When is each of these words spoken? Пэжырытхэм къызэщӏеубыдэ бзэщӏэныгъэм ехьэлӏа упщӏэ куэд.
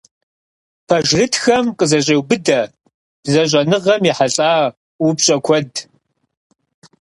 Пэжырытхэм 0.87 1.65
къызэщӏеубыдэ 1.77 2.59
бзэщӏэныгъэм 3.23 4.01
ехьэлӏа 4.11 4.51
упщӏэ 5.07 5.35
куэд. 5.45 5.71